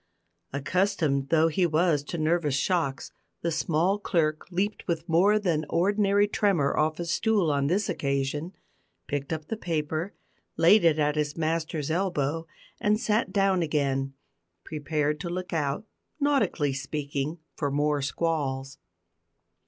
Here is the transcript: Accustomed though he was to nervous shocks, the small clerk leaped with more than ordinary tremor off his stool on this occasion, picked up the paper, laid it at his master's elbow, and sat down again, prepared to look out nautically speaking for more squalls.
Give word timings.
Accustomed 0.51 1.29
though 1.29 1.47
he 1.47 1.67
was 1.67 2.01
to 2.05 2.17
nervous 2.17 2.55
shocks, 2.55 3.11
the 3.43 3.51
small 3.51 3.99
clerk 3.99 4.47
leaped 4.49 4.87
with 4.87 5.07
more 5.07 5.37
than 5.37 5.63
ordinary 5.69 6.27
tremor 6.27 6.75
off 6.75 6.97
his 6.97 7.11
stool 7.11 7.51
on 7.51 7.67
this 7.67 7.87
occasion, 7.87 8.53
picked 9.05 9.31
up 9.31 9.45
the 9.49 9.55
paper, 9.57 10.15
laid 10.57 10.83
it 10.83 10.97
at 10.97 11.15
his 11.17 11.37
master's 11.37 11.91
elbow, 11.91 12.47
and 12.79 12.99
sat 12.99 13.31
down 13.31 13.61
again, 13.61 14.15
prepared 14.63 15.19
to 15.19 15.29
look 15.29 15.53
out 15.53 15.85
nautically 16.19 16.73
speaking 16.73 17.37
for 17.55 17.69
more 17.69 18.01
squalls. 18.01 18.79